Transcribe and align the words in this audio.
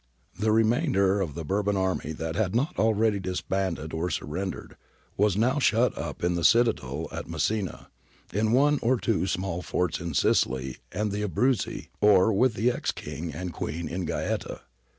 ^ 0.37 0.39
The 0.39 0.51
remainder 0.51 1.21
of 1.21 1.35
the 1.35 1.45
Bourbon 1.45 1.77
army 1.77 2.11
that 2.13 2.35
had 2.35 2.55
not 2.55 2.79
already 2.79 3.19
disbanded 3.19 3.93
or 3.93 4.09
surrendered, 4.09 4.75
was 5.15 5.37
now 5.37 5.59
shut 5.59 5.95
up 5.95 6.23
in 6.23 6.33
the 6.33 6.43
citadel 6.43 7.07
of 7.11 7.27
Messina, 7.27 7.91
in 8.33 8.51
one 8.51 8.79
or 8.81 8.97
two 8.99 9.27
small 9.27 9.61
forts 9.61 9.99
in 9.99 10.15
Sicily 10.15 10.77
and 10.91 11.11
the 11.11 11.21
Abruzzi, 11.21 11.89
or 12.01 12.33
with 12.33 12.55
the 12.55 12.71
ex 12.71 12.91
King 12.91 13.31
and 13.31 13.53
Queen 13.53 13.87
in 13.87 14.05
Gaeta. 14.05 14.61